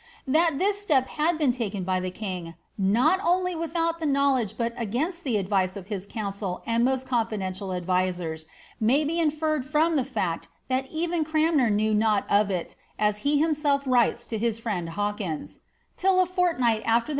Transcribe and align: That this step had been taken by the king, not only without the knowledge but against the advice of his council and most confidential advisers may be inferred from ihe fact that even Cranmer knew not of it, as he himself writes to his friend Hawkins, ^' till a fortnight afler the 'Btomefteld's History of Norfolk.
That 0.25 0.57
this 0.57 0.81
step 0.81 1.07
had 1.09 1.37
been 1.37 1.51
taken 1.51 1.83
by 1.83 1.99
the 1.99 2.09
king, 2.09 2.55
not 2.75 3.19
only 3.23 3.53
without 3.53 3.99
the 3.99 4.07
knowledge 4.07 4.55
but 4.57 4.73
against 4.75 5.23
the 5.23 5.37
advice 5.37 5.75
of 5.77 5.89
his 5.89 6.07
council 6.07 6.63
and 6.65 6.83
most 6.83 7.07
confidential 7.07 7.71
advisers 7.71 8.47
may 8.79 9.03
be 9.03 9.19
inferred 9.19 9.63
from 9.63 9.99
ihe 9.99 10.07
fact 10.07 10.47
that 10.69 10.89
even 10.89 11.23
Cranmer 11.23 11.69
knew 11.69 11.93
not 11.93 12.25
of 12.31 12.49
it, 12.49 12.75
as 12.97 13.17
he 13.17 13.37
himself 13.37 13.83
writes 13.85 14.25
to 14.25 14.39
his 14.39 14.57
friend 14.57 14.89
Hawkins, 14.89 15.59
^' 15.93 15.97
till 15.97 16.19
a 16.19 16.25
fortnight 16.25 16.79
afler 16.79 16.79
the 16.79 16.79
'Btomefteld's 16.79 16.79
History 16.79 16.79
of 16.79 16.87
Norfolk. 17.05 17.09